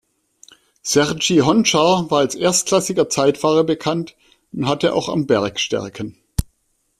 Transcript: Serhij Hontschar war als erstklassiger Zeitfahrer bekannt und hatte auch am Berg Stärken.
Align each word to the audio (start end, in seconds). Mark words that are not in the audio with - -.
Serhij 0.81 1.41
Hontschar 1.41 2.09
war 2.09 2.21
als 2.21 2.33
erstklassiger 2.33 3.07
Zeitfahrer 3.07 3.63
bekannt 3.63 4.15
und 4.51 4.65
hatte 4.67 4.95
auch 4.95 5.09
am 5.09 5.27
Berg 5.27 5.59
Stärken. 5.59 6.17